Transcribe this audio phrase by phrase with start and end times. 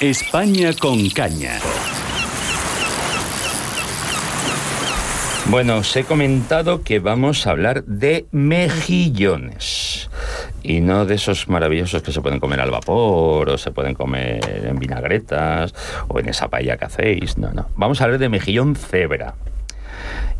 [0.00, 1.58] España con caña.
[5.46, 10.10] Bueno, os he comentado que vamos a hablar de mejillones.
[10.62, 14.66] Y no de esos maravillosos que se pueden comer al vapor o se pueden comer
[14.68, 15.74] en vinagretas
[16.08, 17.38] o en esa paella que hacéis.
[17.38, 17.68] No, no.
[17.76, 19.34] Vamos a hablar de mejillón cebra,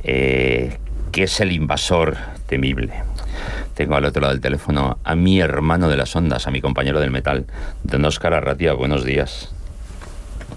[0.04, 0.76] eh,
[1.12, 2.92] que es el invasor temible.
[3.74, 7.00] Tengo al otro lado del teléfono a mi hermano de las ondas, a mi compañero
[7.00, 7.46] del metal,
[7.84, 8.72] don Oscar Arratia.
[8.72, 9.52] Buenos días.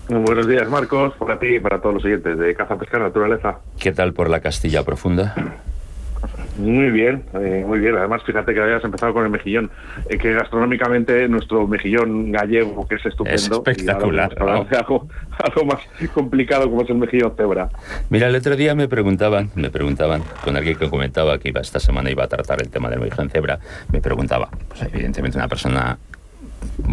[0.08, 3.60] Buenos días, Marcos, para ti y para todos los oyentes de Caza Pesca Naturaleza.
[3.80, 5.36] ¿Qué tal por la Castilla Profunda?
[6.60, 7.96] Muy bien, eh, muy bien.
[7.96, 9.72] Además, fíjate que habías empezado con el mejillón,
[10.10, 13.36] eh, que gastronómicamente nuestro mejillón gallego, que es estupendo.
[13.36, 14.34] Es espectacular.
[14.38, 15.08] Y algo, algo,
[15.40, 15.80] algo, más
[16.14, 17.70] complicado como es el mejillón cebra.
[18.10, 21.80] Mira, el otro día me preguntaban, me preguntaban, con alguien que comentaba que iba esta
[21.80, 23.60] semana iba a tratar el tema del mejillón cebra,
[23.92, 25.98] me preguntaba, pues evidentemente una persona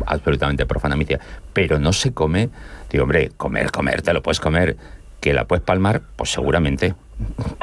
[0.06, 1.20] absolutamente profana me decía,
[1.52, 2.50] pero no se come.
[2.90, 4.76] Digo, hombre, comer, comer, te lo puedes comer.
[5.20, 6.94] Que la puedes palmar, pues seguramente.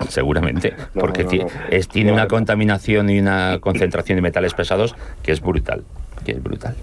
[0.09, 1.47] Seguramente, no, porque no, no.
[1.69, 5.83] Es, tiene una contaminación y una concentración de metales pesados que es brutal,
[6.25, 6.75] que es brutal.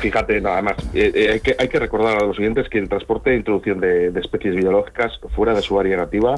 [0.00, 2.88] Fíjate, nada más, eh, eh, hay, que, hay que recordar a los oyentes que el
[2.88, 6.34] transporte e introducción de, de especies biológicas fuera de su área nativa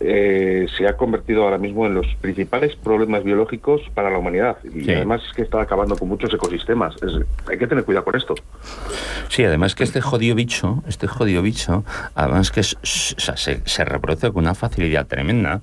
[0.00, 4.58] eh, se ha convertido ahora mismo en los principales problemas biológicos para la humanidad.
[4.64, 4.92] Y sí.
[4.92, 6.94] además es que está acabando con muchos ecosistemas.
[7.02, 7.12] Es,
[7.48, 8.34] hay que tener cuidado con esto.
[9.28, 11.84] Sí, además que este jodido bicho, este jodido bicho,
[12.14, 15.62] además que es, o sea, se, se, reproduce con una facilidad tremenda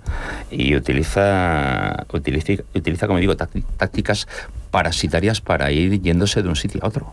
[0.52, 4.28] y utiliza, utiliza, utiliza como digo, tácticas
[4.70, 7.05] parasitarias para ir yéndose de un sitio a otro.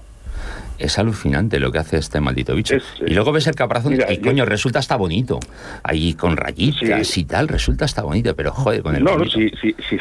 [0.79, 2.77] Es alucinante lo que hace este maldito bicho.
[2.77, 4.51] Es, y luego ves el caparazón mira, y coño, yo...
[4.51, 5.39] resulta hasta bonito.
[5.83, 7.21] Ahí con rayitas sí.
[7.21, 9.99] y tal, resulta hasta bonito, pero joder, con el No, no, sí, sí, sí,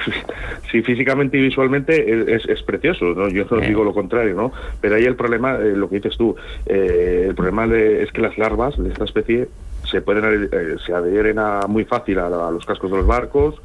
[0.72, 3.30] sí, físicamente y visualmente es, es precioso, ¿no?
[3.30, 3.68] Yo no eh.
[3.68, 4.52] digo lo contrario, ¿no?
[4.80, 8.22] Pero ahí el problema, eh, lo que dices tú, eh, el problema de, es que
[8.22, 9.50] las larvas de esta especie
[9.90, 13.56] se pueden eh, se adhieren a, muy fácil a, a los cascos de los barcos,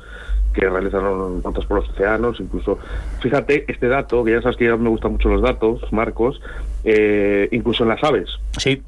[0.56, 2.78] que realizaron notas por los océanos, incluso,
[3.20, 6.40] fíjate, este dato, que ya sabes que ya me gustan mucho los datos, Marcos,
[6.86, 8.30] eh, incluso en las aves.
[8.56, 8.80] Sí,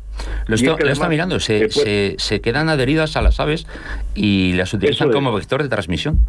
[0.46, 3.66] lo, estoy, es lo está mirando, se, se, se, quedan adheridas a las aves
[4.14, 6.20] y las utilizan como vector de transmisión.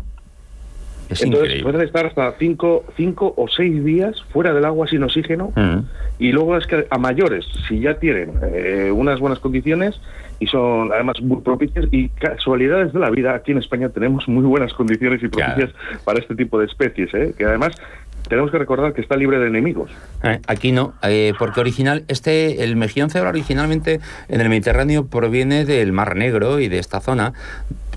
[1.10, 1.64] Es Entonces increíble.
[1.72, 5.80] pueden estar hasta cinco, cinco o seis días fuera del agua sin oxígeno Mm.
[6.20, 10.00] y luego es que a mayores, si ya tienen eh, unas buenas condiciones
[10.40, 14.44] y son además muy propicias y casualidades de la vida, aquí en España tenemos muy
[14.44, 16.00] buenas condiciones y propicias Claro.
[16.06, 17.34] para este tipo de especies, ¿eh?
[17.36, 17.72] que además
[18.30, 19.92] tenemos que recordar que está libre de enemigos.
[20.24, 25.66] Eh, aquí no, eh, porque original, este, el mejillón cebra originalmente en el Mediterráneo proviene
[25.66, 27.34] del Mar Negro y de esta zona,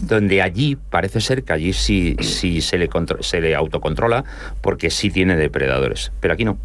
[0.01, 2.89] donde allí parece ser que allí sí, sí se, le
[3.21, 4.25] se le autocontrola,
[4.61, 6.57] porque sí tiene depredadores, pero aquí no.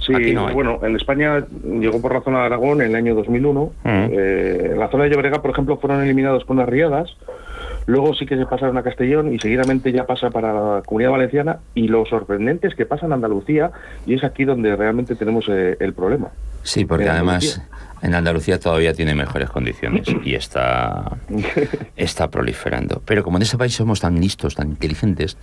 [0.00, 3.72] Sí, no bueno, en España llegó por la zona de Aragón en el año 2001.
[3.84, 7.14] Eh, en la zona de Llobregat, por ejemplo, fueron eliminados con las riadas.
[7.86, 11.58] Luego sí que se pasaron a Castellón y seguidamente ya pasa para la Comunidad Valenciana.
[11.74, 13.72] Y lo sorprendente es que pasa en Andalucía
[14.06, 16.28] y es aquí donde realmente tenemos eh, el problema.
[16.62, 17.98] Sí, porque En además Andalucía.
[18.02, 21.16] en Andalucía todavía tiene mejores condiciones y está,
[21.96, 23.02] está proliferando.
[23.04, 25.36] Pero como en ese país somos tan listos, tan inteligentes,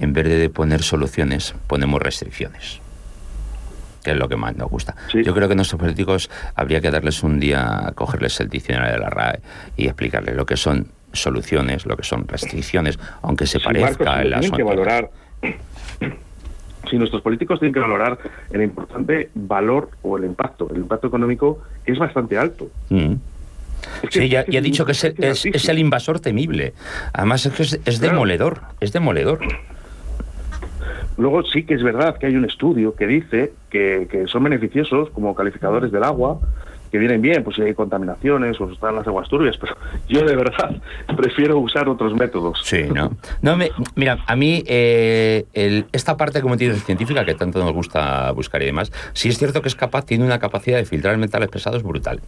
[0.00, 2.80] en vez de poner soluciones, ponemos restricciones.
[4.02, 4.96] Que es lo que más nos gusta.
[5.12, 5.22] Sí.
[5.22, 9.10] Yo creo que nuestros políticos habría que darles un día, cogerles el diccionario de la
[9.10, 9.38] RAE
[9.76, 14.40] y explicarles lo que son soluciones, lo que son restricciones, aunque se parezca Marcos, el
[14.40, 15.10] tienen que valorar.
[16.90, 18.18] Si nuestros políticos tienen que valorar
[18.50, 22.68] el importante valor o el impacto, el impacto económico es bastante alto.
[22.90, 23.14] Mm.
[24.02, 26.74] Es que- Sí, ya, ya he dicho que es, el- es es- el invasor temible.
[27.12, 27.98] Además es que es, Claro.
[28.14, 29.40] demoledor, es demoledor.
[31.18, 35.10] Luego sí que es verdad que hay un estudio que dice que, que son beneficiosos
[35.10, 36.40] como calificadores del agua,
[36.92, 39.74] que vienen bien, pues si hay contaminaciones o están las aguas turbias, pero
[40.08, 40.76] yo de verdad
[41.16, 42.60] prefiero usar otros métodos.
[42.62, 43.10] Sí, ¿no?
[43.40, 47.72] No, me, mira, a mí eh, el- esta parte como tiene científica que tanto nos
[47.72, 51.16] gusta buscar y demás, sí es cierto que es capaz, tiene una capacidad de filtrar
[51.16, 52.20] metales pesados brutal.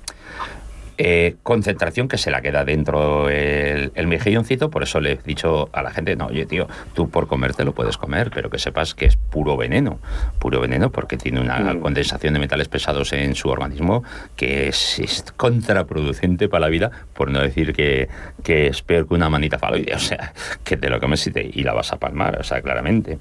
[0.97, 5.69] Eh, concentración que se la queda dentro el, el mejilloncito, por eso le he dicho
[5.73, 8.95] a la gente, no, oye tío, tú por comerte lo puedes comer, pero que sepas
[8.95, 9.99] que es puro veneno,
[10.39, 11.81] puro veneno porque tiene una Mm.
[11.81, 14.05] condensación de metales pesados en su organismo
[14.37, 18.09] que es, es contraproducente para la vida, por no decir que,
[18.45, 20.33] que es peor que una manita faloide, o sea,
[20.63, 23.19] que te lo comes y, te- y la vas a palmar, o sea, claramente.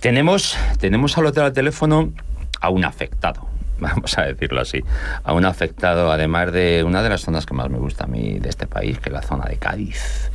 [0.00, 2.12] Tenemos, tenemos al otro teléfono
[2.60, 3.48] a un afectado,
[3.80, 4.82] vamos a decirlo así,
[5.24, 8.38] a un afectado, además de una de las zonas que más me gusta a mí
[8.38, 10.30] de este país, que es la zona de Cádiz,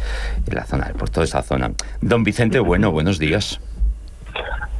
[0.48, 1.72] la zona, por toda esa zona.
[2.02, 3.60] Don Vicente, bueno, buenos días.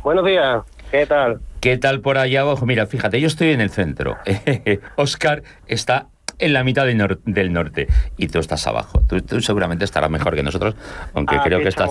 [0.04, 1.42] Buenos días, ¿qué tal?
[1.60, 2.66] ¿Qué tal por allá abajo?
[2.66, 4.18] Mira, fíjate, yo estoy en el centro.
[4.96, 6.08] Oscar está
[6.42, 9.02] en la mitad del, norte y tú estás abajo.
[9.08, 10.76] Tú, seguramente estarás mejor que nosotros,
[11.14, 11.88] aunque creo que está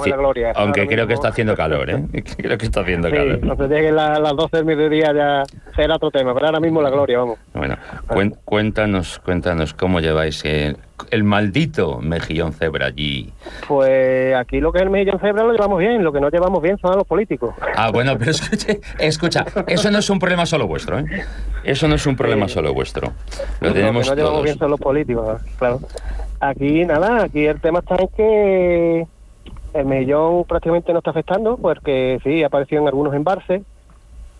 [0.54, 2.04] aunque creo que está haciendo calor, ¿eh?
[2.36, 3.42] creo que está haciendo calor.
[3.42, 5.42] No sé, que las 12 del mediodía ya
[5.74, 7.38] será otro tema, pero ahora mismo la gloria, vamos.
[7.54, 7.76] Bueno,
[8.44, 10.76] cuéntanos, cuéntanos cómo lleváis el,
[11.10, 13.32] el maldito mejillón cebra allí.
[13.66, 16.62] Pues aquí lo que es el mejillón cebra lo llevamos bien, lo que no llevamos
[16.62, 17.54] bien son los políticos.
[17.76, 18.32] Ah, bueno, pero
[18.98, 21.04] escucha, eso no es un problema solo vuestro, ¿eh?
[21.64, 23.12] Eso no es un problema solo vuestro.
[23.60, 25.80] Lo tenemos que no llevamos bien son los políticos, claro.
[26.40, 29.06] Aquí nada, aquí el tema está en que
[29.74, 33.62] el mejillón prácticamente no está afectando, porque sí, ha aparecido en algunos embalses,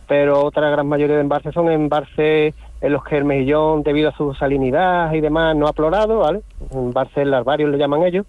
[0.08, 4.16] pero otra gran mayoría de embalses son embalses en los que el mejillón, debido a
[4.16, 6.42] su salinidad y demás, no ha plorado, ¿vale?
[6.72, 8.26] Embalses larvarios le llaman ellos.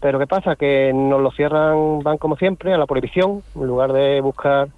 [0.00, 0.56] Pero ¿qué pasa?
[0.56, 4.68] Que nos lo cierran, van como siempre, a la prohibición, en lugar de buscar...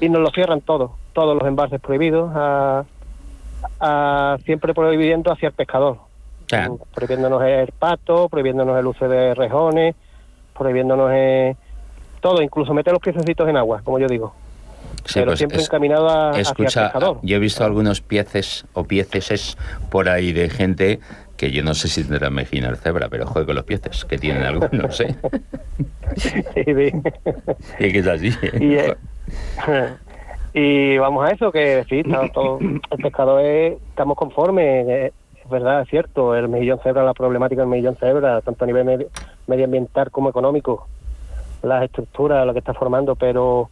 [0.00, 2.84] Y nos lo cierran todos, todos los embalses prohibidos, a,
[4.44, 5.98] siempre prohibiendo hacia el pescador.
[6.94, 9.94] Prohibiéndonos el pato, prohibiéndonos el uso de rejones,
[10.56, 11.10] prohibiéndonos
[12.20, 14.32] todo, incluso meter los piececitos en agua, como yo digo.
[15.14, 17.18] Pero pues siempre encaminado a, escucha, hacia el pescador.
[17.22, 19.56] Yo he visto algunos pieces o pieces
[19.90, 21.00] por ahí de gente
[21.40, 24.42] que yo no sé si tendrán mejina cebra, pero juego con los pieces, que tienen
[24.42, 25.16] algunos, no sé.
[26.16, 26.92] sí, sí.
[27.78, 28.30] Y que es así.
[28.42, 28.94] ¿eh?
[30.52, 32.02] Y, vamos a eso, que sí,
[32.34, 35.12] todo, el pescador es, estamos conformes,
[35.42, 39.08] es verdad, es cierto, el mejillón cebra, la problemática del mejillón cebra, tanto a nivel
[39.46, 40.88] medioambiental como económico,
[41.62, 43.70] las estructuras, lo que está formando, pero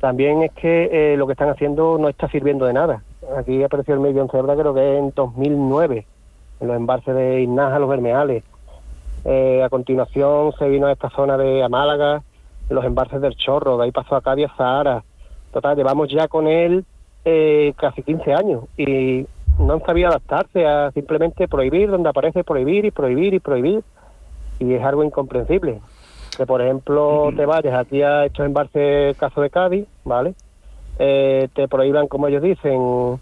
[0.00, 3.02] también es que eh, lo que están haciendo no está sirviendo de nada.
[3.36, 6.06] Aquí apareció el mejillón cebra creo que en 2009
[6.60, 8.44] en los embalses de Inaja, los Bermeales.
[9.24, 12.22] Eh, a continuación se vino a esta zona de Amálaga,
[12.68, 15.02] en los embalses del Chorro, de ahí pasó a Cádiz, Zahara.
[15.52, 16.84] Total, llevamos ya con él
[17.24, 19.26] eh, casi 15 años y
[19.58, 23.82] no han sabido adaptarse a simplemente prohibir donde aparece prohibir y prohibir y prohibir.
[24.58, 25.80] Y es algo incomprensible.
[26.36, 30.34] Que, por ejemplo, te vayas aquí a estos embalses, caso de Cádiz, ¿vale?
[30.98, 33.18] Eh, te prohíban, como ellos dicen,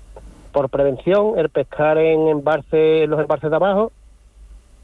[0.53, 3.93] por prevención el pescar en embarce, los embarces de abajo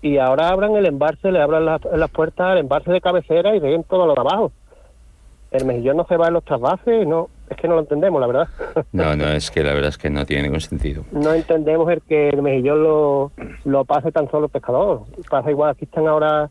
[0.05, 3.85] y ahora abran el embarce, le abran las, puertas al embarce de cabecera y den
[3.85, 4.53] todo lo de abajo.
[5.51, 8.27] El mejillón no se va en los trasvases, no, es que no lo entendemos, la
[8.27, 8.49] verdad.
[8.93, 11.05] No, no, es que la verdad es que no tiene ningún sentido.
[11.11, 13.33] No entendemos el que el mejillón lo,
[13.65, 15.05] lo pase tan solo el pescador.
[15.31, 16.51] Pasa igual, aquí están ahora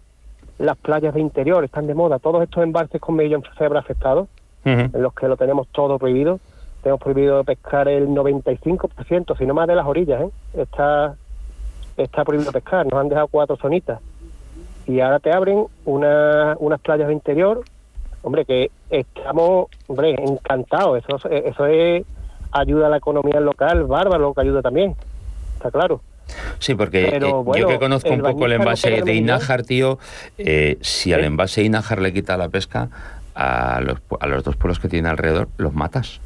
[0.60, 4.28] las playas de interior, están de moda, todos estos embarces con mejillón cebra afectados,
[4.66, 6.40] en los que lo tenemos todo prohibido.
[6.82, 10.30] Tenemos prohibido pescar el 95%, si no más de las orillas, ¿eh?
[10.54, 11.16] Está,
[11.98, 14.00] está prohibido pescar, nos han dejado cuatro zonitas.
[14.86, 17.64] Y ahora te abren una, unas playas de interior,
[18.22, 22.06] hombre, que estamos, hombre, encantados, eso, eso es
[22.52, 24.96] ayuda a la economía local, bárbaro, que ayuda también,
[25.56, 26.02] está claro.
[26.60, 30.00] Sí, porque eh, yo que conozco un poco el envase de Inájar, tío,
[30.38, 31.28] eh, si al ¿Eh?
[31.28, 32.90] envase de Inájar le quita la pesca,
[33.36, 36.20] a los, a los dos pueblos que tiene alrededor, los matas.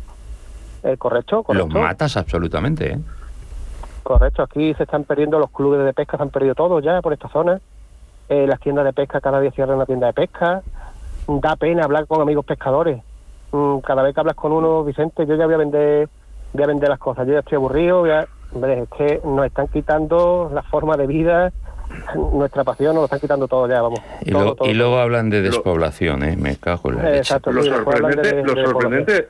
[0.98, 1.54] Correcto, correcto.
[1.54, 3.00] Los matas absolutamente, ¿eh?
[4.04, 7.12] Correcto, aquí se están perdiendo los clubes de pesca, se han perdido todos ya por
[7.12, 7.60] esta zona.
[8.30, 10.62] Las tiendas de pesca, cada día cierran una tienda de pesca.
[11.28, 13.02] Da pena hablar con amigos pescadores.
[13.52, 16.10] Mm, cada vez que hablas con uno, Vicente, yo ya voy a vender,
[16.54, 17.26] voy a vender las cosas.
[17.28, 18.04] Yo ya estoy aburrido,
[18.54, 21.52] es que nos están quitando la forma de vida,
[22.16, 24.00] nuestra pasión nos lo están quitando todo ya, vamos.
[24.22, 26.36] Y, luego hablan de despoblación, ¿eh?
[26.38, 29.30] Me cago en la Exacto, Lo sorprendente, lo sorprendente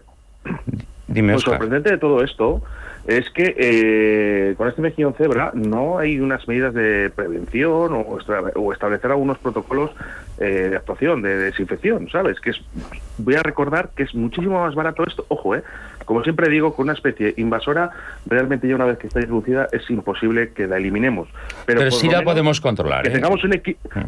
[1.08, 2.62] lo sorprendente de todo esto
[3.08, 9.12] es que eh, con este mejillón cebra no hay unas medidas de prevención o, establecer
[9.12, 9.92] algunos protocolos
[10.40, 12.42] eh, de actuación, de desinfección, ¿sabes?
[12.42, 12.62] Que es,
[13.18, 15.64] voy a recordar que es muchísimo más barato esto, ojo, ¿eh?
[16.08, 17.92] Como siempre digo, con una especie invasora,
[18.26, 21.28] realmente ya una vez que está introducida es imposible que la eliminemos.
[21.66, 23.04] Pero, pero sí la podemos controlar.
[23.04, 23.62] Que tengamos un.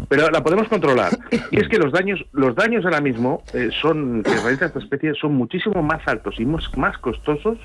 [0.07, 1.11] Pero la podemos controlar.
[1.51, 5.13] y es que los daños, los daños ahora mismo eh, son que realiza esta especie
[5.13, 7.57] son muchísimo más altos y más, más costosos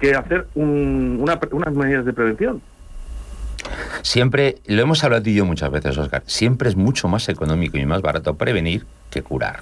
[0.00, 2.60] que hacer unas medidas de prevención.
[4.02, 7.78] Siempre, lo hemos hablado tú y yo muchas veces, Oscar, siempre es mucho más económico
[7.78, 9.60] y más barato prevenir que curar.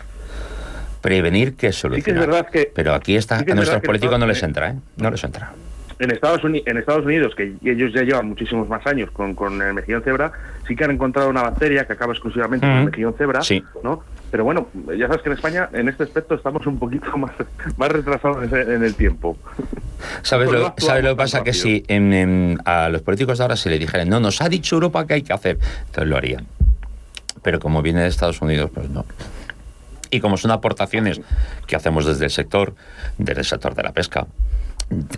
[1.09, 2.47] Prevenir que solucionar.
[2.75, 4.75] Pero aquí está, a nuestros políticos no les entra, ¿eh?
[4.99, 5.53] No les entra.
[5.99, 9.61] En Estados, Unidos, en Estados Unidos, que ellos ya llevan muchísimos más años con, con
[9.63, 10.31] el mejillón cebra,
[10.67, 13.41] sí que han encontrado una bacteria que acaba exclusivamente con el mejillón cebra,
[13.83, 14.05] ¿no?
[14.31, 17.33] Pero bueno, ya sabes que en España en este aspecto estamos un poquito más,
[17.79, 19.39] más retrasados en el tiempo.
[20.21, 21.43] ¿Sabes lo, ¿sabes lo que pasa?
[21.43, 21.85] Que si
[22.65, 25.23] a los políticos de ahora se le dijeran, no, nos ha dicho Europa que hay
[25.23, 26.47] que hacer, entonces lo harían.
[27.43, 29.07] Pero como viene de Estados Unidos, pues no.
[30.11, 31.21] Y como son aportaciones
[31.67, 32.75] que hacemos desde el sector,
[33.19, 34.27] desde el sector de la pesca,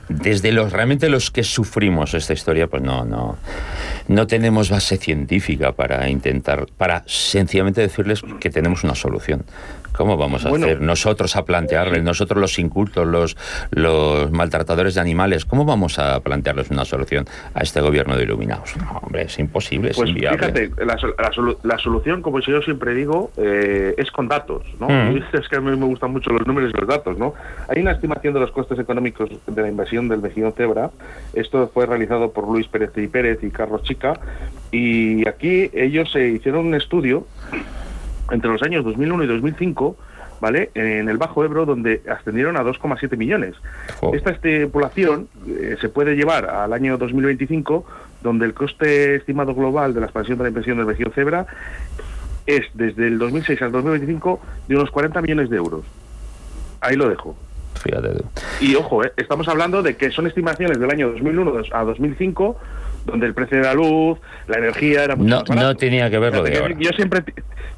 [0.09, 3.37] desde los realmente los que sufrimos esta historia, pues no, no,
[4.11, 9.45] no tenemos base científica para intentar, para sencillamente decirles que tenemos una solución.
[9.93, 13.37] ¿Cómo vamos a hacer nosotros a plantearles, nosotros los incultos, los,
[13.71, 18.77] los maltratadores de animales, cómo vamos a plantearles una solución a este gobierno de iluminados?
[18.77, 20.39] No, hombre, es imposible, es pues inviable.
[20.39, 20.97] Fíjate, la,
[21.63, 24.89] la, solución, como yo siempre digo, eh, es con datos, ¿no?
[24.89, 25.23] Mm.
[25.35, 27.35] Es que a mí me gustan mucho los números y los datos, ¿no?
[27.69, 30.91] Hay una estimación de los costes económicos de la invasión del mejillón cebra.
[31.35, 33.83] Esto fue realizado por Luis Pérez y Pérez y Carlos
[34.73, 37.27] Y aquí ellos se hicieron un estudio
[38.31, 39.97] entre los años 2001 y 2005,
[40.41, 40.71] ¿vale?
[40.75, 43.57] En el Bajo Ebro, donde ascendieron a 2,7 millones.
[44.13, 47.85] Esta estipulación eh, se puede llevar al año 2025,
[48.23, 51.47] donde el coste estimado global de la expansión de la impresión del vecino cebra
[52.47, 55.85] es desde el 2006 al 2025 de unos 40 millones de euros.
[56.81, 57.37] Ahí lo dejo.
[57.83, 58.23] Fíjate.
[58.61, 62.57] Y ojo, eh, estamos hablando de que son estimaciones del año 2001 a 2005
[63.05, 66.35] donde el precio de la luz, la energía era mucho no, No tenía que ver
[66.35, 66.75] lo de ahora.
[66.79, 67.23] Yo siempre,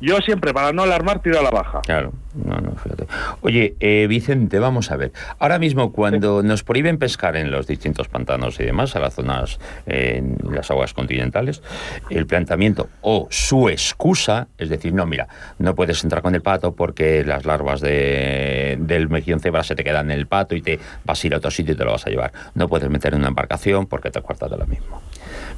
[0.00, 1.80] yo siempre, para no alarmar, tiro a la baja.
[1.82, 3.06] Claro, no, no, fíjate.
[3.40, 5.12] Oye, eh, Vicente, vamos a ver.
[5.38, 9.58] Ahora mismo, cuando nos prohíben pescar en los distintos pantanos y demás, a las zonas,
[9.86, 11.62] en las aguas continentales,
[12.10, 14.12] el planteamiento o su excusa
[14.58, 19.08] es decir, no, mira, no puedes entrar con el pato porque las larvas de, del
[19.08, 21.50] mejillón cebra se te quedan en el pato y te vas a ir a otro
[21.50, 22.32] sitio y te lo vas a llevar.
[22.54, 25.02] No puedes meter en una embarcación porque te cuartas de lo mismo.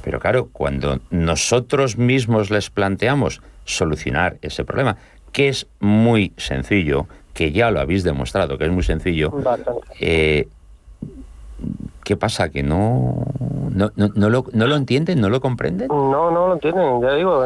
[0.03, 4.97] Pero claro, cuando nosotros mismos les planteamos solucionar ese problema,
[5.35, 9.33] que es muy sencillo, que ya lo habéis demostrado, que es muy sencillo,
[9.99, 10.47] eh,
[12.05, 12.47] ¿qué pasa?
[12.47, 13.17] ¿Que no,
[13.69, 15.89] no, no, lo, no lo entienden, no lo comprenden?
[15.89, 17.43] No, no lo entienden, ya digo,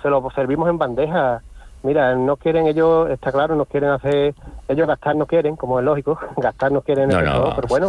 [0.00, 1.42] se lo servimos en bandeja.
[1.82, 4.34] Mira, no quieren ellos, está claro, no quieren hacer,
[4.68, 7.88] ellos gastar no quieren, como es lógico, gastar no quieren, pero bueno,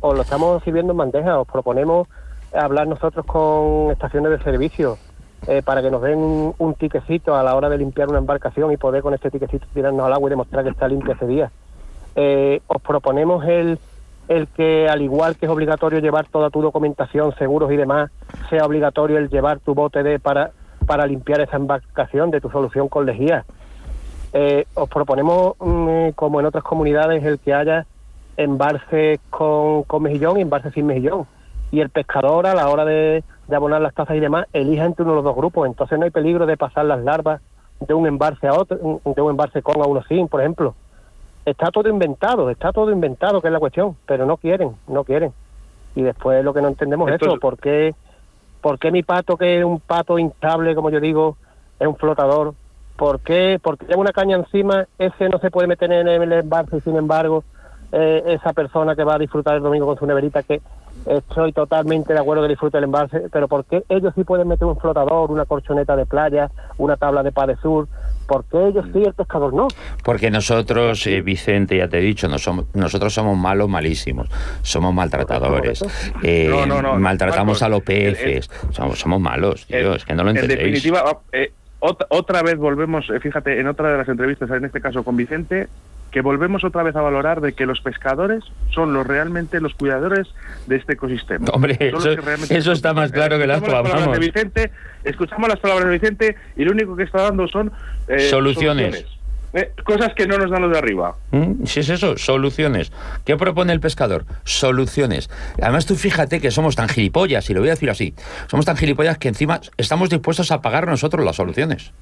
[0.00, 2.08] os lo estamos sirviendo en bandeja, os proponemos
[2.52, 4.98] hablar nosotros con estaciones de servicio
[5.46, 8.76] eh, para que nos den un, tiquecito a la hora de limpiar una embarcación y
[8.76, 11.50] poder con este tiquecito tirarnos al agua y demostrar que está limpia ese día.
[12.14, 13.78] Eh, os proponemos el,
[14.28, 18.10] el que, al igual que es obligatorio llevar toda tu documentación, seguros y demás,
[18.50, 20.50] sea obligatorio el llevar tu bote de para,
[20.86, 23.44] para limpiar esa embarcación de tu solución con lejía.
[24.32, 27.86] Eh, os proponemos, mm, como en otras comunidades, el que haya
[28.36, 31.26] embarces con, con mejillón y embarces sin mejillón
[31.70, 32.84] y el pescador a la hora
[33.50, 35.66] de, abonar las tazas y demás elija entre uno de los dos grupos.
[35.66, 37.40] Entonces no hay peligro de pasar las larvas
[37.80, 40.74] de un embarce a otro, de un embarce con a uno sin, por ejemplo.
[41.44, 45.32] Está todo inventado, está todo inventado, que es la cuestión, pero no quieren, no quieren.
[45.94, 47.94] Y después lo que no entendemos es eso, ¿por qué,
[48.60, 51.36] ¿por qué mi pato, que es un pato instable, como yo digo,
[51.78, 52.54] es un flotador?
[52.96, 53.58] ¿Por qué?
[53.62, 56.96] Porque lleva una caña encima, ese no se puede meter en el embarce y sin
[56.96, 57.42] embargo
[57.92, 60.60] eh, esa persona que va a disfrutar el domingo con su neverita, que
[61.06, 64.66] estoy totalmente de acuerdo que disfrute el embalse, pero ¿por qué ellos sí pueden meter
[64.66, 67.88] un flotador, una corchoneta de playa, una tabla de de sur?
[68.26, 69.66] ¿Por qué ellos sí, el pescador no?
[70.04, 74.28] Porque nosotros, eh, Vicente, ya te he dicho, no somos, nosotros somos malos, malísimos.
[74.62, 75.82] Somos maltratadores.
[76.22, 76.48] Eh,
[76.98, 78.48] maltratamos a los peces.
[78.70, 80.60] somos, somos malos, tío, es que no lo entendéis.
[80.60, 85.02] En definitiva, eh, otra vez volvemos, fíjate, en otra de las entrevistas, en este caso
[85.02, 85.68] con Vicente,
[86.10, 90.28] que volvemos otra vez a valorar de que los pescadores son los realmente los cuidadores
[90.66, 91.46] de este ecosistema.
[91.52, 94.70] Hombre, eso, está más claro que las palabras de Vicente,
[95.04, 97.72] escuchamos las palabras de Vicente y lo único que está dando son
[98.08, 99.04] eh, soluciones.
[99.52, 101.16] Eh, cosas que no nos dan los de arriba.
[101.32, 101.64] ¿Mm?
[101.64, 102.92] Si es eso, soluciones.
[103.24, 104.24] ¿Qué propone el pescador?
[104.44, 105.28] Soluciones.
[105.60, 108.14] Además, tú fíjate que somos tan gilipollas, y lo voy a decir así,
[108.48, 111.92] somos tan gilipollas que encima estamos dispuestos a pagar nosotros las soluciones.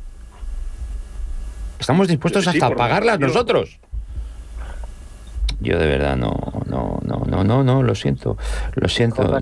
[1.79, 3.79] Estamos dispuestos hasta a pagarlas nosotros.
[5.61, 6.35] Yo de verdad no,
[6.67, 8.37] no, no, no, no, no, lo siento,
[8.75, 9.41] lo siento.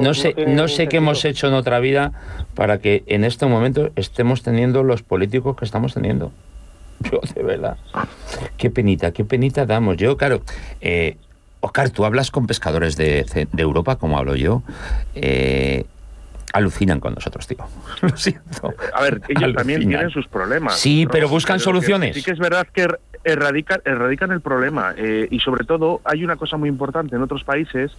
[0.00, 2.12] No, sé, no sé qué hemos hecho en otra vida
[2.54, 6.32] para que en este momento estemos teniendo los políticos que estamos teniendo.
[7.10, 7.76] Yo de verdad,
[8.56, 9.96] qué penita, qué penita damos.
[9.96, 10.42] Yo, claro,
[10.80, 11.16] eh,
[11.60, 14.62] Oscar, tú hablas con pescadores de, de Europa, como hablo yo.
[15.14, 15.84] Eh,
[16.56, 17.58] alucinan con nosotros, tío.
[18.02, 18.74] Lo siento.
[18.94, 20.78] A ver, ellos también tienen sus problemas.
[20.78, 22.16] Sí, pero buscan soluciones.
[22.16, 22.88] Sí que es verdad que
[23.24, 27.44] erradican, erradican el problema eh, y sobre todo hay una cosa muy importante en otros
[27.44, 27.92] países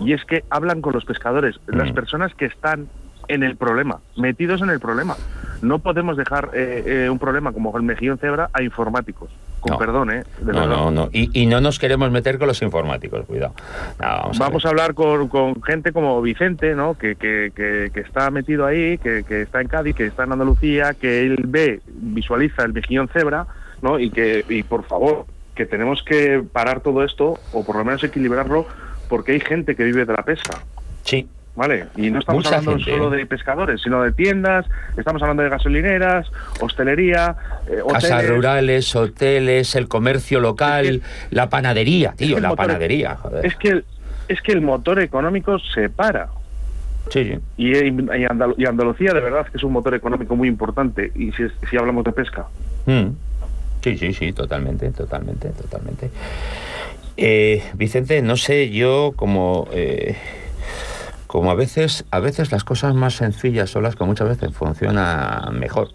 [0.00, 1.94] y es que hablan con los pescadores, las mm.
[1.94, 2.88] personas que están
[3.28, 5.16] en el problema, metidos en el problema.
[5.62, 9.30] No podemos dejar eh, eh, un problema como el mejillón cebra a informáticos.
[9.60, 10.24] Con perdón, ¿eh?
[10.42, 11.08] no, no, no.
[11.12, 13.54] Y, no nos queremos meter con los informáticos, cuidado.
[13.98, 16.94] vamos, a, hablar con, gente como Vicente, ¿no?
[16.94, 20.94] Que, que, que, está metido ahí, que, que está en Cádiz, que está en Andalucía,
[20.94, 23.46] que él ve, visualiza el mejillón cebra
[23.82, 23.98] ¿no?
[23.98, 28.02] Y que, y por favor, que tenemos que parar todo esto, o por lo menos
[28.04, 28.66] equilibrarlo,
[29.08, 30.62] porque hay gente que vive de la pesca.
[31.04, 31.28] Sí.
[31.56, 31.86] ¿Vale?
[31.96, 33.18] Y no estamos hablando solo ¿eh?
[33.18, 34.66] de pescadores, sino de tiendas,
[34.96, 36.30] estamos hablando de gasolineras,
[36.60, 37.36] hostelería,
[37.68, 43.18] eh, casas rurales, hoteles, el comercio local, la panadería, tío, la panadería.
[43.42, 43.82] Es que
[44.28, 46.28] es que el motor económico se para.
[47.08, 51.42] Sí, Y, y, Andalucía, de verdad, que es un motor económico muy importante, y si,
[51.68, 52.46] si hablamos de pesca.
[52.86, 53.08] Mm.
[53.82, 56.10] Sí, sí, sí, totalmente, totalmente, totalmente.
[57.16, 59.68] Eh, Vicente, no sé, yo como...
[59.72, 60.14] Eh,
[61.30, 65.56] como a veces, a veces las cosas más sencillas son las que muchas veces funcionan
[65.60, 65.90] mejor.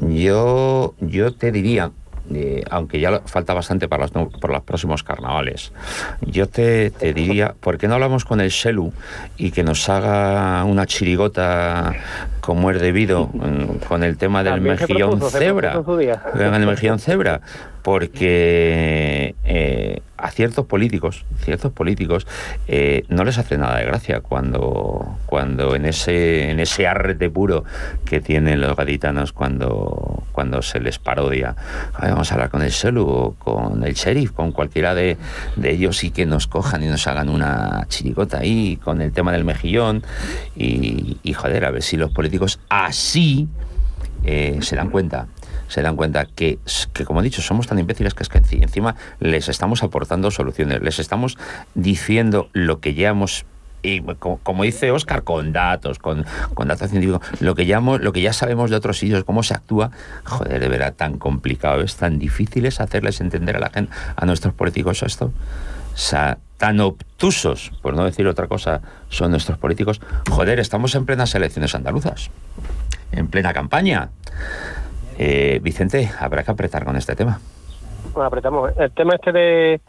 [0.00, 1.90] Yo, yo te diría,
[2.34, 5.72] eh, aunque ya falta bastante para los, por los próximos carnavales.
[6.20, 8.92] Yo te, diría, ¿por qué no hablamos con el Shelu
[9.36, 11.94] y que nos haga una chirigota
[12.40, 13.30] como es debido
[13.88, 15.82] con el tema del mejillón cebra?
[16.34, 17.40] el mejillón cebra,
[17.82, 22.26] porque eh, a ciertos políticos, ciertos políticos,
[22.68, 27.64] eh, no les hace nada de gracia cuando, cuando en ese, en ese arte puro
[28.04, 31.54] que tienen los gaditanos cuando, cuando se les parodia.
[32.00, 35.16] Vamos a hablar con el Selu con el sheriff, con cualquiera de,
[35.62, 39.44] ellos y que nos cojan y nos hagan una chiricota ahí con el tema del
[39.44, 40.02] mejillón
[40.56, 43.46] y, joder, a ver si los políticos así
[44.24, 45.28] eh, se dan cuenta
[45.68, 46.58] se dan cuenta que,
[46.92, 50.82] que, como he dicho, somos tan imbéciles que es que encima les estamos aportando soluciones,
[50.82, 51.38] les estamos
[51.74, 53.46] diciendo lo que ya hemos
[53.82, 56.24] y como, dice Oscar, con datos, con,
[56.56, 59.90] datos científicos, lo que, ya, lo que ya sabemos de otros sitios, cómo se actúa,
[60.24, 64.24] joder, de verdad, tan complicado, es tan difícil es hacerles entender a la gente, a
[64.26, 65.26] nuestros políticos esto.
[65.26, 70.00] O sea, tan obtusos, por no decir otra cosa, son nuestros políticos.
[70.30, 72.30] Joder, estamos en plenas elecciones andaluzas,
[73.10, 74.10] en plena campaña.
[75.18, 77.40] Eh, Vicente, habrá que apretar con este tema.
[78.14, 78.70] Bueno, apretamos.
[78.78, 79.80] El tema este de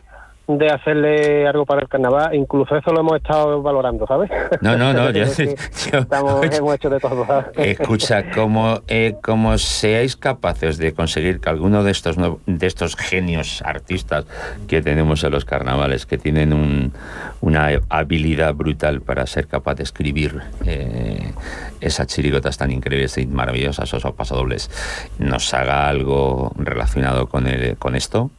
[0.47, 4.29] de hacerle algo para el carnaval, incluso eso lo hemos estado valorando, ¿sabes?
[4.61, 7.25] No, no, no, yo, estamos, hemos hecho de todo.
[7.55, 13.61] Escucha, como, eh, como seáis capaces de conseguir que alguno de estos, de estos genios
[13.65, 14.25] artistas
[14.67, 16.91] que tenemos en los carnavales, que tienen un,
[17.39, 21.31] una habilidad brutal para ser capaz de escribir eh,
[21.79, 24.69] esas chirigotas tan increíbles y maravillosas, esos pasadobles,
[25.19, 28.29] nos haga algo relacionado con, el, con esto,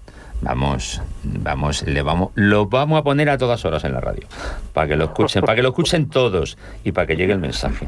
[0.44, 4.26] Vamos, vamos, le vamos, lo vamos a poner a todas horas en la radio,
[4.74, 7.86] para que lo escuchen, para que lo escuchen todos y para que llegue el mensaje.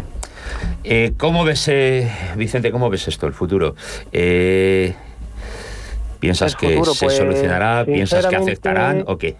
[0.83, 3.75] Eh, ¿Cómo ves, eh, Vicente, cómo ves esto, el futuro?
[4.11, 4.95] Eh,
[6.19, 7.85] ¿Piensas que se pues, solucionará?
[7.85, 9.37] ¿Piensas que aceptarán o qué?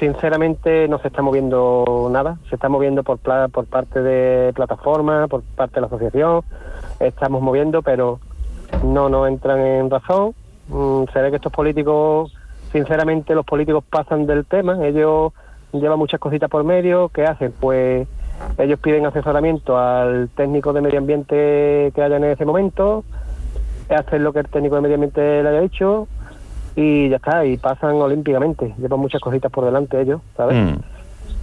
[0.00, 5.42] Sinceramente no se está moviendo nada, se está moviendo por, por parte de plataforma, por
[5.42, 6.40] parte de la asociación,
[6.98, 8.20] estamos moviendo, pero
[8.82, 10.34] no nos entran en razón
[10.68, 12.32] se ve que estos políticos,
[12.72, 15.32] sinceramente los políticos pasan del tema, ellos
[15.72, 17.52] llevan muchas cositas por medio, ¿qué hacen?
[17.58, 18.06] Pues
[18.58, 23.04] ellos piden asesoramiento al técnico de medio ambiente que haya en ese momento,
[23.88, 26.08] hacen lo que el técnico de medio ambiente le haya dicho
[26.76, 30.56] y ya está, y pasan olímpicamente, llevan muchas cositas por delante ellos, ¿sabes?
[30.56, 30.80] Mm.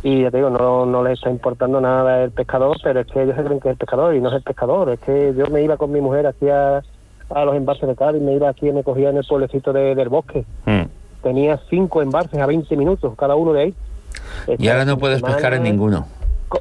[0.03, 3.21] Y ya te digo, no, no les está importando nada el pescador, pero es que
[3.21, 5.45] ellos se creen que es el pescador y no es el pescador, es que yo
[5.47, 6.81] me iba con mi mujer hacia
[7.33, 10.09] a los embalses de Cádiz, me iba aquí y me cogía en el pueblecito del
[10.09, 10.45] bosque.
[10.65, 10.83] Hmm.
[11.23, 13.73] Tenía cinco embalses a 20 minutos, cada uno de ahí.
[14.57, 16.07] y ahora no puedes pescar en ninguno.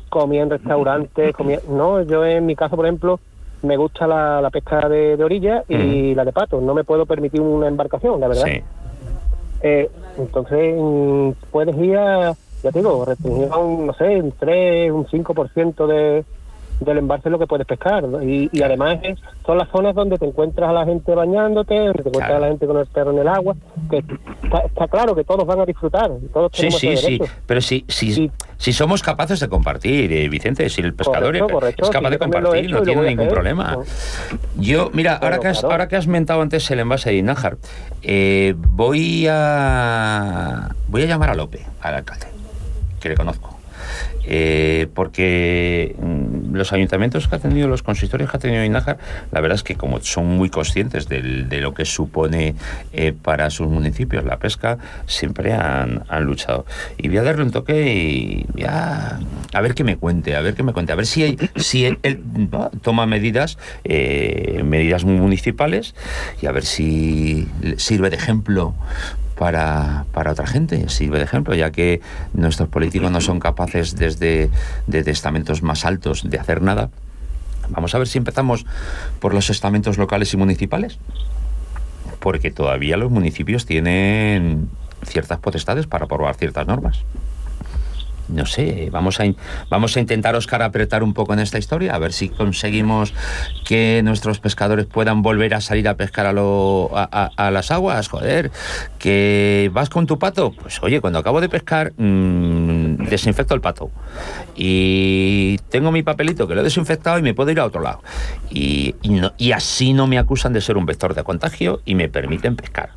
[0.08, 1.60] comía en restaurantes, comía...
[1.68, 3.20] No, yo en mi caso, por ejemplo,
[3.62, 6.16] me gusta la, pesca de, orilla y hmm.
[6.16, 6.60] la de pato.
[6.60, 8.44] No me puedo permitir una embarcación, la verdad.
[8.44, 8.62] Sí.
[9.62, 14.92] Eh, entonces, mm, puedes ir a, ya te digo, restringir un, no sé, un 3,
[14.92, 16.24] un 5% de
[16.80, 18.04] del embalse lo que puedes pescar.
[18.22, 18.98] Y, además
[19.44, 22.48] son las zonas donde te encuentras a la gente bañándote, donde te encuentras a la
[22.48, 23.54] gente con el perro en el agua.
[23.90, 26.10] Que está, claro que todos van a disfrutar.
[26.32, 27.20] Todos sí, sí, sí.
[27.46, 31.42] Pero si, si, si somos capaces de compartir, eh, Vicente, si el pescador es
[31.90, 33.78] capaz de compartir, no tiene ningún problema.
[34.56, 37.58] Yo, mira, ahora, que has, ahora que has mentado antes el envase de Inájar,
[38.02, 42.26] eh, voy a voy a llamar a Lope, al alcalde,
[43.00, 43.59] que le conozco
[44.24, 48.98] eh, porque mm, los ayuntamientos que ha tenido, los consistorios que ha tenido Inájar,
[49.32, 52.54] la verdad es que como son muy conscientes de lo que supone
[52.92, 56.66] eh, para sus municipios la pesca, siempre han, luchado.
[56.98, 59.20] Y voy a darle un toque y voy a,
[59.60, 61.98] ver qué me cuente, a ver qué me cuente, a ver si, si él,
[62.82, 65.94] toma medidas, eh, medidas municipales
[66.42, 68.74] y a ver si sirve de ejemplo
[69.40, 72.02] para, para otra gente, sirve de ejemplo, ya que
[72.34, 74.50] nuestros políticos no son capaces desde
[74.86, 76.90] de estamentos más altos de hacer nada.
[77.70, 78.66] Vamos a ver si empezamos
[79.18, 80.98] por los estamentos locales y municipales
[82.18, 84.68] porque todavía los municipios tienen
[85.06, 87.02] ciertas potestades para aprobar ciertas normas
[88.32, 89.24] no sé, vamos a,
[89.68, 93.12] vamos a intentar, Oscar, apretar un poco en esta historia, a ver si conseguimos
[93.64, 98.50] que nuestros pescadores puedan volver a salir a pescar a, lo, a, las aguas, joder,
[98.98, 103.90] que vas con tu pato, pues oye, cuando acabo de pescar, mmm, desinfecto el pato
[104.56, 108.02] y tengo mi papelito que lo he desinfectado y me puedo ir a otro lado.
[108.50, 108.94] Y,
[109.38, 112.90] y, así no me acusan de ser un vector de contagio y me permiten pescar.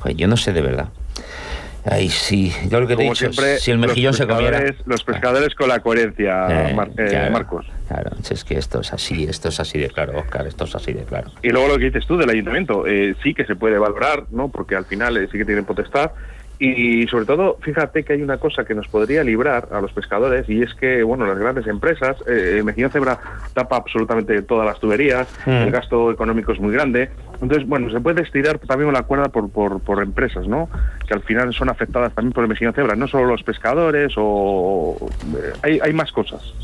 [0.00, 0.88] Joder, yo no sé de verdad.
[1.84, 4.62] Ay, sí, yo lo que te he dicho, si el mejillón se comiera...
[4.86, 7.66] Los pescadores con la coherencia, eh, eh, Marcos.
[7.88, 10.94] Claro, es que esto es así, esto es así de claro, Oscar, esto es así
[10.94, 11.30] de claro.
[11.42, 14.48] Y luego lo que dices tú del ayuntamiento, eh, sí que se puede valorar, ¿no?
[14.48, 16.12] Porque al final sí que tienen potestad,
[16.58, 20.48] y sobre todo, fíjate que hay una cosa que nos podría librar a los pescadores
[20.48, 23.18] y es que, bueno, las grandes empresas, eh, Mejillón Cebra
[23.52, 25.50] tapa absolutamente todas las tuberías, mm.
[25.50, 27.10] el gasto económico es muy grande.
[27.44, 30.70] Entonces, bueno, se puede estirar también la cuerda por, por, empresas, ¿no?
[31.06, 34.96] Que al final son afectadas también por el Mejillón Cebra, no solo los pescadores o...
[35.36, 36.54] Eh, hay, hay más cosas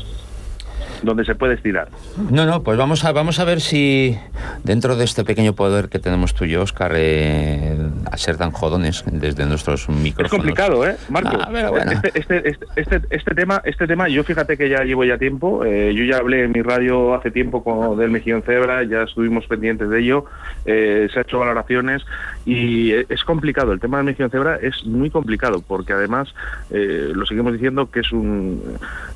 [1.01, 1.89] donde se puede estirar.
[2.29, 4.17] No, no, pues vamos a, vamos a ver si
[4.63, 7.77] dentro de este pequeño poder que tenemos tú y yo, Oscar, eh,
[8.11, 10.31] a ser tan jodones desde nuestros micrófonos.
[10.31, 11.37] Es complicado, ¿eh, Marco?
[11.39, 11.91] Ah, bueno.
[11.91, 15.65] este, este, este, este, este tema, este tema, yo fíjate que ya llevo ya tiempo,
[15.65, 19.45] eh, yo ya hablé en mi radio hace tiempo con del Mejillón Cebra, ya estuvimos
[19.47, 20.25] pendientes de ello,
[20.65, 22.03] eh, se ha hecho valoraciones
[22.45, 26.33] y es complicado, el tema del Mejillón Cebra es muy complicado porque además
[26.71, 28.61] eh, lo seguimos diciendo que es un,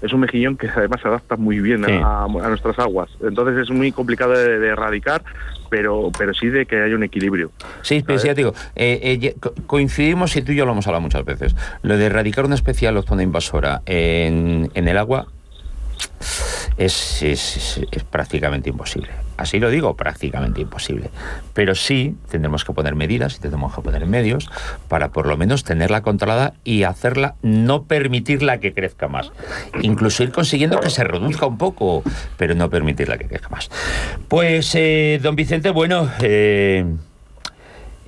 [0.02, 3.10] es un mejillón que además se adapta muy bien a, nuestras aguas.
[3.22, 5.24] Entonces es muy complicado de, erradicar,
[5.70, 7.52] pero, pero sí de que haya un equilibrio.
[7.82, 9.36] Sí, pero sí, digo, eh, eh,
[9.66, 11.56] coincidimos y tú y yo lo hemos hablado muchas veces.
[11.82, 15.28] Lo de erradicar una especie autóctona invasora en, en el agua
[16.78, 19.10] es, es, prácticamente imposible.
[19.38, 21.10] Así lo digo, prácticamente imposible.
[21.54, 24.50] Pero sí tendremos que poner medidas y tendremos que poner medios
[24.88, 29.32] para por lo menos tenerla controlada y hacerla, no permitirla que crezca más.
[29.82, 32.04] Incluso ir consiguiendo que se reduzca un poco,
[32.38, 33.70] pero no permitirla que crezca más.
[34.28, 36.86] Pues, eh, don Vicente, bueno, eh,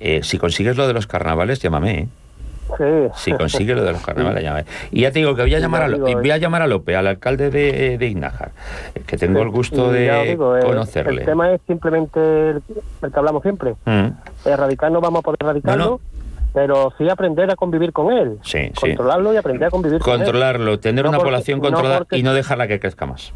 [0.00, 2.08] eh, si consigues lo de los carnavales, llámame.
[2.80, 3.10] ¿Eh?
[3.14, 4.66] Si consigue lo de los carnavales.
[4.90, 7.06] Y ya te digo que voy a llamar, a, voy a, llamar a Lope, al
[7.06, 8.52] alcalde de, de Ignájar,
[9.06, 11.22] que tengo el gusto de conocerle.
[11.22, 12.62] El, tema es simplemente el,
[13.00, 13.74] que hablamos siempre.
[13.84, 14.08] Mm.
[14.44, 16.00] Erradicar no vamos a poder erradicarlo.
[16.54, 18.38] pero sí aprender a convivir con él.
[18.42, 20.18] Sí, Controlarlo y aprender a convivir con él.
[20.18, 23.32] Controlarlo, tener una población controlada y no dejarla que crezca más.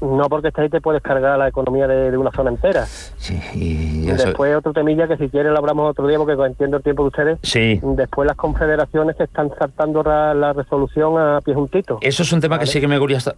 [0.00, 2.86] No, porque esta ahí te puedes cargar la economía de, una zona entera.
[2.86, 6.82] Sí, y después otro temilla que si quieres lo hablamos otro día porque entiendo el
[6.82, 7.38] tiempo de ustedes.
[7.42, 7.80] Sí.
[7.82, 11.98] Después las confederaciones que están saltando la, resolución a pie juntito.
[12.00, 13.34] Eso es un tema que sí que me gustaría...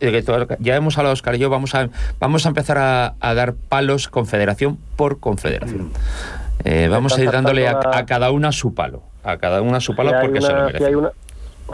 [0.61, 4.79] Ya hemos hablado, Oscar y yo, vamos a, vamos a empezar a, dar palos confederación
[4.97, 5.87] por confederación.
[5.87, 5.93] Mm.
[6.65, 9.03] Eh, vamos a ir dándole a, cada una su palo.
[9.25, 10.87] A cada una su palo porque se lo merece.
[10.87, 11.13] hay una,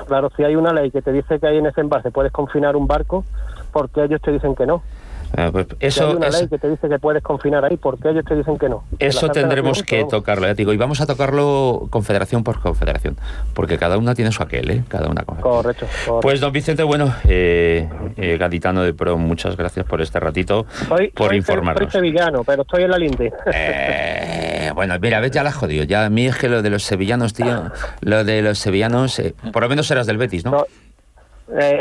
[0.06, 2.76] claro, si hay una ley que te dice que ahí en ese envase puedes confinar
[2.76, 3.24] un barco
[3.72, 4.82] porque ellos te dicen que no.
[5.36, 8.24] Ah, pues eso, hay una ley que te dice que puedes confinar ahí, porque ellos
[8.24, 8.84] te dicen que no.
[8.98, 13.16] Eso tendremos que tocarlo, ya digo, y vamos a tocarlo confederación por confederación,
[13.52, 14.84] porque cada una tiene su aquel, ¿eh?
[14.88, 15.86] Cada una correcto,
[16.22, 20.66] Pues don Vicente, bueno, eh, eh, gaditano de Pro, muchas gracias por este ratito,
[21.14, 21.92] por informarnos.
[21.92, 23.32] Soy sevillano, pero estoy en la linde.
[23.52, 25.84] Eh, bueno, mira, ves, ya la jodido.
[25.84, 29.20] Ya a mí es que lo de los sevillanos, tío, lo de los sevillanos,
[29.52, 30.66] por lo menos serás del Betis, ¿no?
[31.56, 31.78] Eh,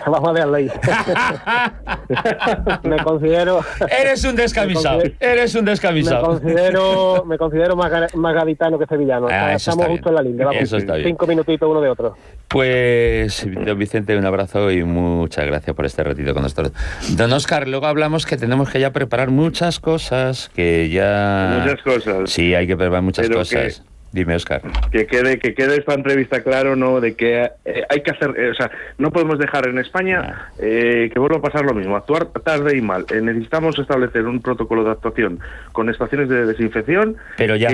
[0.06, 0.70] vamos a verlo ahí.
[2.82, 3.60] me considero.
[4.00, 5.02] Eres un descamisado.
[5.20, 6.34] eres un descamisado.
[6.34, 9.28] Me considero, me considero más, más gaditano que sevillano.
[9.30, 10.46] Ah, estamos justo en la línea.
[10.46, 12.16] Vamos, cinco minutitos uno de otro.
[12.48, 16.72] Pues, don Vicente, un abrazo y muchas gracias por este ratito con nosotros.
[17.16, 21.62] Don Oscar, luego hablamos que tenemos que ya preparar muchas cosas, que ya...
[21.62, 22.30] Muchas cosas.
[22.30, 23.84] Sí, hay que preparar muchas cosas.
[24.12, 24.62] Dime, Oscar.
[24.90, 27.00] Que quede, que quede esta entrevista claro, ¿no?
[27.00, 31.10] De que eh, hay que hacer, eh, o sea, no podemos dejar en España eh,
[31.12, 33.06] que vuelva a pasar lo mismo, actuar tarde y mal.
[33.22, 35.38] necesitamos establecer un protocolo de actuación
[35.72, 37.16] con estaciones de desinfección.
[37.36, 37.70] Pero ya.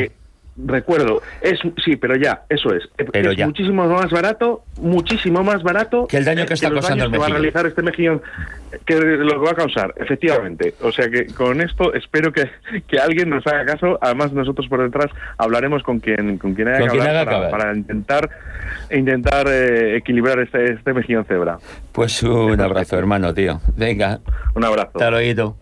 [0.59, 2.88] Recuerdo, es sí, pero ya, eso es.
[3.12, 7.11] Pero es muchísimo más barato, muchísimo más barato que el daño que está causando el
[7.11, 7.31] mejillón.
[7.31, 8.23] va a realizar este mejillón,
[8.87, 10.75] que lo que va a causar, efectivamente.
[10.81, 12.51] O sea que con esto espero que,
[12.88, 13.99] que alguien nos haga caso.
[14.01, 18.31] Además nosotros por detrás hablaremos con quien con quien haya, que hablar para, intentar
[18.90, 21.59] intentar eh, equilibrar este este mejillón cebra.
[21.92, 23.61] Pues un abrazo, hermano, tío.
[23.77, 24.21] Venga.
[24.55, 24.92] Un abrazo.
[24.95, 25.55] Hasta luego.